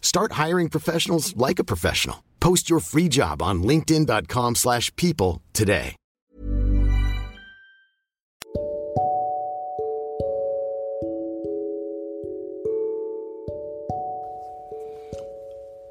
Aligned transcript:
Start 0.00 0.32
hiring 0.32 0.68
professionals 0.68 1.34
like 1.36 1.58
a 1.58 1.64
professional. 1.64 2.24
Post 2.40 2.68
your 2.68 2.80
free 2.80 3.08
job 3.08 3.40
on 3.40 3.62
linkedin.com/people 3.62 4.54
slash 4.54 4.94
people 4.96 5.40
today. 5.52 5.96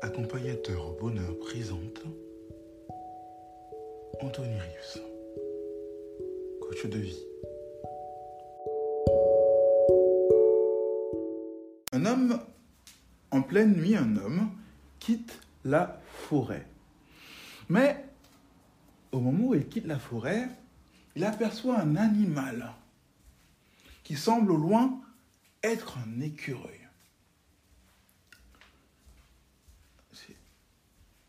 Accompagnateur 0.01 0.85
au 0.85 0.97
bonheur 0.99 1.37
présente 1.39 2.01
Anthony 4.21 4.53
Rius, 4.53 4.99
coach 6.61 6.85
de 6.89 6.97
vie. 6.97 7.25
Un 11.93 12.05
homme, 12.05 12.39
en 13.31 13.41
pleine 13.41 13.75
nuit, 13.75 13.95
un 13.95 14.15
homme 14.17 14.51
quitte 14.99 15.39
la 15.63 16.01
forêt. 16.27 16.65
Mais 17.69 18.05
au 19.11 19.19
moment 19.19 19.49
où 19.49 19.55
il 19.55 19.67
quitte 19.67 19.85
la 19.85 19.99
forêt, 19.99 20.49
il 21.15 21.23
aperçoit 21.23 21.79
un 21.79 21.95
animal 21.95 22.73
qui 24.03 24.15
semble 24.15 24.51
au 24.51 24.57
loin 24.57 25.01
être 25.63 25.97
un 25.97 26.21
écureuil. 26.21 26.79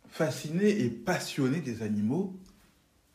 Fasciné 0.09 0.69
et 0.81 0.91
passionné 0.91 1.61
des 1.61 1.83
animaux, 1.83 2.39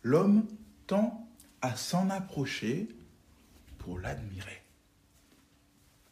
l'homme 0.01 0.47
tend 0.87 1.27
à 1.61 1.75
s'en 1.75 2.09
approcher 2.09 2.87
pour 3.77 3.99
l'admirer. 3.99 4.63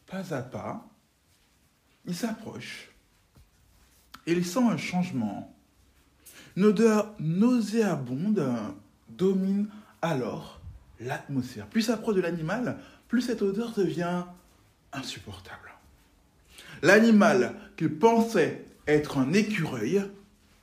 Pas 0.06 0.34
à 0.34 0.42
pas, 0.42 0.88
il 2.06 2.14
s'approche 2.14 2.90
et 4.26 4.32
il 4.32 4.44
sent 4.44 4.62
un 4.62 4.76
changement. 4.76 5.54
Une 6.56 6.64
odeur 6.64 7.14
nauséabonde 7.18 8.44
domine 9.08 9.68
alors 10.02 10.60
l'atmosphère. 11.00 11.66
Plus 11.66 11.80
il 11.80 11.84
s'approche 11.84 12.16
de 12.16 12.20
l'animal, 12.20 12.78
plus 13.08 13.22
cette 13.22 13.42
odeur 13.42 13.72
devient 13.72 14.24
insupportable. 14.92 15.72
L'animal 16.82 17.54
qu'il 17.76 17.98
pensait 17.98 18.64
être 18.86 19.18
un 19.18 19.32
écureuil 19.32 20.02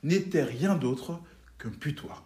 n'était 0.02 0.44
rien 0.44 0.76
d'autre 0.76 1.20
qu'un 1.58 1.70
putois. 1.70 2.24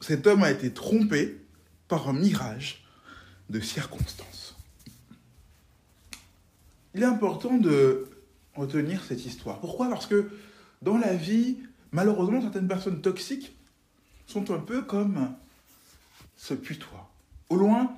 Cet 0.00 0.26
homme 0.26 0.42
a 0.42 0.50
été 0.50 0.72
trompé 0.72 1.40
par 1.88 2.08
un 2.08 2.12
mirage 2.12 2.84
de 3.50 3.60
circonstances. 3.60 4.53
Il 6.94 7.02
est 7.02 7.06
important 7.06 7.56
de 7.56 8.06
retenir 8.54 9.02
cette 9.04 9.24
histoire. 9.26 9.60
Pourquoi? 9.60 9.88
Parce 9.88 10.06
que 10.06 10.30
dans 10.82 10.96
la 10.96 11.14
vie, 11.14 11.58
malheureusement, 11.92 12.40
certaines 12.40 12.68
personnes 12.68 13.00
toxiques 13.00 13.56
sont 14.26 14.50
un 14.52 14.58
peu 14.58 14.82
comme 14.82 15.34
ce 16.36 16.54
putois. 16.54 17.10
Au 17.48 17.56
loin, 17.56 17.94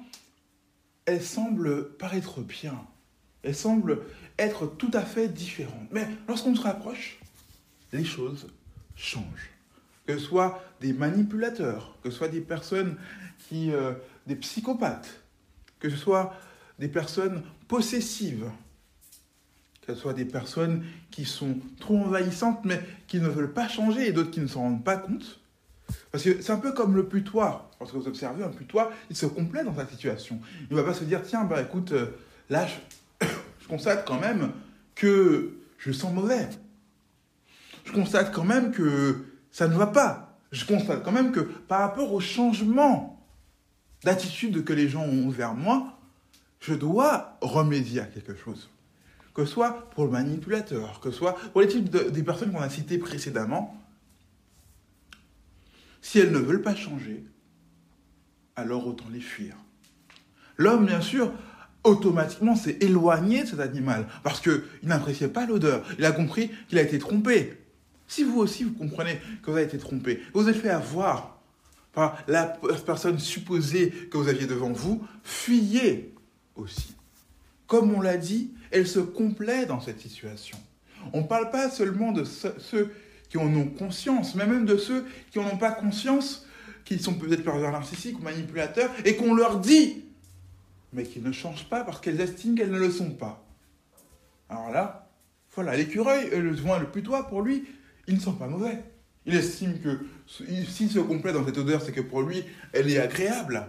elles 1.04 1.22
semblent 1.22 1.92
paraître 1.96 2.40
bien. 2.40 2.78
Elles 3.42 3.54
semblent 3.54 4.00
être 4.38 4.66
tout 4.66 4.90
à 4.92 5.02
fait 5.02 5.28
différentes. 5.28 5.88
Mais 5.92 6.08
lorsqu'on 6.26 6.54
se 6.54 6.62
rapproche, 6.62 7.18
les 7.92 8.04
choses 8.04 8.48
changent. 8.96 9.50
Que 10.06 10.18
ce 10.18 10.24
soit 10.24 10.62
des 10.80 10.92
manipulateurs, 10.92 11.96
que 12.02 12.10
ce 12.10 12.16
soit 12.16 12.28
des 12.28 12.40
personnes 12.40 12.96
qui... 13.48 13.72
euh, 13.72 13.92
des 14.26 14.36
psychopathes, 14.36 15.22
que 15.78 15.88
ce 15.88 15.96
soit 15.96 16.34
des 16.78 16.88
personnes 16.88 17.42
possessives, 17.68 18.50
que 19.86 19.94
ce 19.94 20.00
soit 20.00 20.14
des 20.14 20.24
personnes 20.24 20.84
qui 21.10 21.24
sont 21.24 21.58
trop 21.78 21.96
envahissantes 21.96 22.64
mais 22.64 22.80
qui 23.06 23.20
ne 23.20 23.28
veulent 23.28 23.52
pas 23.52 23.68
changer 23.68 24.08
et 24.08 24.12
d'autres 24.12 24.32
qui 24.32 24.40
ne 24.40 24.48
s'en 24.48 24.62
rendent 24.62 24.84
pas 24.84 24.96
compte. 24.96 25.40
Parce 26.10 26.24
que 26.24 26.42
c'est 26.42 26.52
un 26.52 26.58
peu 26.58 26.72
comme 26.72 26.96
le 26.96 27.06
putois. 27.06 27.70
Lorsque 27.78 27.94
vous 27.94 28.08
observez 28.08 28.42
un 28.42 28.48
putois, 28.48 28.90
il 29.10 29.16
se 29.16 29.26
complaît 29.26 29.62
dans 29.62 29.74
sa 29.74 29.86
situation. 29.86 30.40
Il 30.68 30.76
ne 30.76 30.80
va 30.80 30.88
pas 30.88 30.94
se 30.94 31.04
dire, 31.04 31.22
tiens, 31.22 31.44
bah 31.44 31.62
écoute, 31.62 31.92
euh, 31.92 32.06
là, 32.50 32.66
je, 32.66 33.26
je 33.60 33.68
constate 33.68 34.04
quand 34.04 34.18
même 34.18 34.50
que 34.96 35.52
je 35.78 35.92
sens 35.92 36.12
mauvais. 36.12 36.48
Je 37.84 37.92
constate 37.92 38.32
quand 38.32 38.44
même 38.44 38.72
que 38.72 39.24
ça 39.52 39.68
ne 39.68 39.76
va 39.76 39.86
pas. 39.86 40.36
Je 40.50 40.64
constate 40.64 41.04
quand 41.04 41.12
même 41.12 41.30
que 41.30 41.40
par 41.40 41.80
rapport 41.80 42.12
au 42.12 42.18
changement 42.18 43.24
d'attitude 44.02 44.64
que 44.64 44.72
les 44.72 44.88
gens 44.88 45.04
ont 45.04 45.28
vers 45.28 45.54
moi, 45.54 45.96
je 46.58 46.74
dois 46.74 47.38
remédier 47.40 48.00
à 48.00 48.06
quelque 48.06 48.34
chose 48.34 48.68
que 49.36 49.44
ce 49.44 49.52
soit 49.52 49.90
pour 49.90 50.06
le 50.06 50.12
manipulateur, 50.12 50.98
que 51.00 51.10
ce 51.10 51.18
soit 51.18 51.34
pour 51.52 51.60
les 51.60 51.68
types 51.68 51.90
de- 51.90 52.08
des 52.08 52.22
personnes 52.22 52.50
qu'on 52.52 52.62
a 52.62 52.70
citées 52.70 52.96
précédemment, 52.96 53.78
si 56.00 56.18
elles 56.18 56.32
ne 56.32 56.38
veulent 56.38 56.62
pas 56.62 56.74
changer, 56.74 57.22
alors 58.56 58.86
autant 58.86 59.04
les 59.12 59.20
fuir. 59.20 59.54
L'homme, 60.56 60.86
bien 60.86 61.02
sûr, 61.02 61.30
automatiquement 61.84 62.56
s'est 62.56 62.78
éloigné 62.80 63.42
de 63.42 63.48
cet 63.48 63.60
animal 63.60 64.08
parce 64.22 64.40
qu'il 64.40 64.62
n'appréciait 64.84 65.28
pas 65.28 65.44
l'odeur. 65.44 65.84
Il 65.98 66.06
a 66.06 66.12
compris 66.12 66.50
qu'il 66.68 66.78
a 66.78 66.82
été 66.82 66.98
trompé. 66.98 67.60
Si 68.08 68.24
vous 68.24 68.38
aussi, 68.38 68.64
vous 68.64 68.72
comprenez 68.72 69.20
que 69.42 69.50
vous 69.50 69.56
avez 69.58 69.66
été 69.66 69.76
trompé, 69.76 70.22
vous 70.32 70.48
êtes 70.48 70.56
fait 70.56 70.70
avoir 70.70 71.42
par 71.92 72.16
la 72.26 72.56
personne 72.86 73.18
supposée 73.18 73.90
que 74.10 74.16
vous 74.16 74.28
aviez 74.28 74.46
devant 74.46 74.72
vous, 74.72 75.06
fuyez 75.22 76.14
aussi 76.54 76.95
comme 77.66 77.92
on 77.94 78.00
l'a 78.00 78.16
dit, 78.16 78.54
elle 78.70 78.86
se 78.86 79.00
complaît 79.00 79.66
dans 79.66 79.80
cette 79.80 80.00
situation. 80.00 80.58
On 81.12 81.22
ne 81.22 81.26
parle 81.26 81.50
pas 81.50 81.70
seulement 81.70 82.12
de 82.12 82.24
ce- 82.24 82.58
ceux 82.58 82.92
qui 83.28 83.38
en 83.38 83.46
ont 83.54 83.66
conscience, 83.66 84.34
mais 84.34 84.46
même 84.46 84.66
de 84.66 84.76
ceux 84.76 85.04
qui 85.30 85.38
n'en 85.38 85.46
ont 85.52 85.56
pas 85.58 85.72
conscience, 85.72 86.46
qui 86.84 86.98
sont 86.98 87.14
peut-être 87.14 87.42
pervers 87.44 87.72
narcissiques 87.72 88.18
ou 88.18 88.22
manipulateurs, 88.22 88.90
et 89.04 89.16
qu'on 89.16 89.34
leur 89.34 89.58
dit, 89.60 90.04
mais 90.92 91.04
qui 91.04 91.20
ne 91.20 91.32
changent 91.32 91.68
pas 91.68 91.82
parce 91.84 92.00
qu'elles 92.00 92.20
estiment 92.20 92.54
qu'elles 92.54 92.70
ne 92.70 92.78
le 92.78 92.90
sont 92.90 93.10
pas. 93.10 93.44
Alors 94.48 94.70
là, 94.70 95.10
voilà, 95.54 95.76
l'écureuil, 95.76 96.28
euh, 96.32 96.40
le, 96.40 96.52
moins 96.62 96.78
le 96.78 96.86
putois, 96.86 97.26
pour 97.28 97.42
lui, 97.42 97.64
il 98.06 98.14
ne 98.14 98.20
sent 98.20 98.34
pas 98.38 98.46
mauvais. 98.46 98.84
Il 99.26 99.34
estime 99.34 99.80
que 99.80 100.06
il- 100.48 100.66
s'il 100.68 100.88
se 100.90 101.00
complaît 101.00 101.32
dans 101.32 101.44
cette 101.44 101.58
odeur, 101.58 101.82
c'est 101.82 101.90
que 101.92 102.00
pour 102.00 102.22
lui, 102.22 102.44
elle 102.72 102.88
est 102.90 102.98
agréable. 102.98 103.66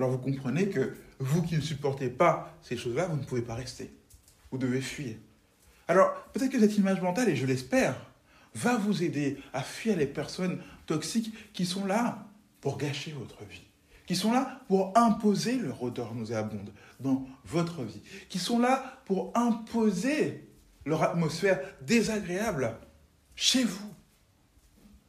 Alors 0.00 0.12
vous 0.12 0.18
comprenez 0.18 0.70
que 0.70 0.96
vous 1.18 1.42
qui 1.42 1.56
ne 1.56 1.60
supportez 1.60 2.08
pas 2.08 2.56
ces 2.62 2.78
choses-là, 2.78 3.04
vous 3.04 3.18
ne 3.18 3.22
pouvez 3.22 3.42
pas 3.42 3.54
rester. 3.54 3.92
Vous 4.50 4.56
devez 4.56 4.80
fuir. 4.80 5.16
Alors 5.88 6.14
peut-être 6.32 6.52
que 6.52 6.58
cette 6.58 6.78
image 6.78 7.02
mentale, 7.02 7.28
et 7.28 7.36
je 7.36 7.44
l'espère, 7.44 7.94
va 8.54 8.78
vous 8.78 9.02
aider 9.02 9.36
à 9.52 9.62
fuir 9.62 9.98
les 9.98 10.06
personnes 10.06 10.62
toxiques 10.86 11.34
qui 11.52 11.66
sont 11.66 11.84
là 11.84 12.26
pour 12.62 12.78
gâcher 12.78 13.12
votre 13.12 13.44
vie, 13.44 13.60
qui 14.06 14.16
sont 14.16 14.32
là 14.32 14.62
pour 14.68 14.96
imposer 14.96 15.58
leur 15.58 15.82
odeur 15.82 16.14
nauséabonde 16.14 16.72
dans 16.98 17.26
votre 17.44 17.82
vie, 17.82 18.00
qui 18.30 18.38
sont 18.38 18.58
là 18.58 19.02
pour 19.04 19.36
imposer 19.36 20.48
leur 20.86 21.02
atmosphère 21.02 21.60
désagréable 21.82 22.74
chez 23.34 23.64
vous. 23.64 23.94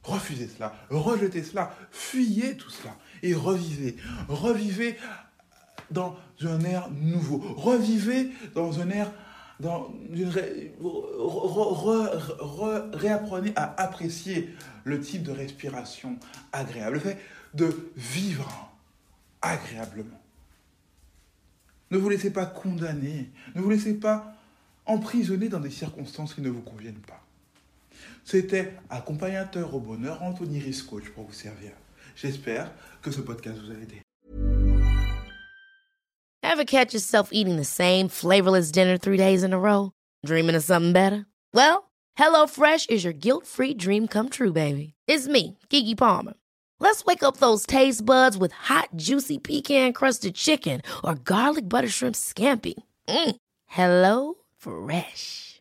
Refusez 0.03 0.47
cela, 0.47 0.73
rejetez 0.89 1.43
cela, 1.43 1.75
fuyez 1.91 2.57
tout 2.57 2.69
cela 2.71 2.95
et 3.21 3.33
revivez. 3.35 3.95
Revivez 4.27 4.97
dans 5.91 6.17
un 6.41 6.61
air 6.61 6.89
nouveau. 6.89 7.37
Revivez 7.55 8.31
dans 8.55 8.79
un 8.79 8.89
air 8.89 9.11
dans 9.59 9.93
une 10.11 10.27
ré- 10.29 10.73
re- 10.81 10.87
re- 11.19 12.37
re- 12.39 12.95
réapprenez 12.95 13.53
à 13.55 13.79
apprécier 13.79 14.55
le 14.85 14.99
type 14.99 15.21
de 15.21 15.31
respiration 15.31 16.17
agréable, 16.51 16.95
le 16.95 16.99
fait 16.99 17.19
de 17.53 17.91
vivre 17.95 18.71
agréablement. 19.43 20.19
Ne 21.91 21.97
vous 21.97 22.09
laissez 22.09 22.31
pas 22.31 22.47
condamner, 22.47 23.29
ne 23.53 23.61
vous 23.61 23.69
laissez 23.69 23.93
pas 23.93 24.33
emprisonner 24.87 25.47
dans 25.47 25.59
des 25.59 25.69
circonstances 25.69 26.33
qui 26.33 26.41
ne 26.41 26.49
vous 26.49 26.61
conviennent 26.61 26.95
pas. 26.95 27.23
C'était 28.23 28.73
accompagnateur 28.89 29.73
au 29.73 29.79
bonheur 29.79 30.21
Anthony 30.21 30.59
Riscoach 30.59 31.09
pour 31.13 31.25
vous 31.25 31.33
servir. 31.33 31.71
J'espère 32.15 32.71
que 33.01 33.11
ce 33.11 33.21
podcast 33.21 33.57
vous 33.59 33.71
a 33.71 33.75
aidé. 33.75 34.01
Ever 36.43 36.65
catch 36.65 36.93
yourself 36.93 37.29
eating 37.31 37.55
the 37.57 37.65
same 37.65 38.09
flavorless 38.09 38.71
dinner 38.71 38.97
three 38.97 39.17
days 39.17 39.43
in 39.43 39.53
a 39.53 39.59
row? 39.59 39.91
Dreaming 40.25 40.55
of 40.55 40.63
something 40.63 40.91
better? 40.91 41.25
Well, 41.53 41.89
HelloFresh 42.17 42.89
is 42.89 43.03
your 43.03 43.13
guilt-free 43.13 43.75
dream 43.75 44.07
come 44.07 44.29
true, 44.29 44.51
baby. 44.51 44.93
It's 45.07 45.27
me, 45.27 45.57
Kiki 45.69 45.95
Palmer. 45.95 46.33
Let's 46.79 47.05
wake 47.05 47.23
up 47.23 47.37
those 47.37 47.65
taste 47.65 48.05
buds 48.05 48.37
with 48.37 48.51
hot, 48.51 48.89
juicy 48.95 49.37
pecan-crusted 49.37 50.35
chicken 50.35 50.81
or 51.03 51.15
garlic 51.15 51.69
butter 51.69 51.87
shrimp 51.89 52.15
scampi. 52.15 52.73
Mm. 53.07 53.35
Hello 53.67 54.33
Fresh. 54.57 55.60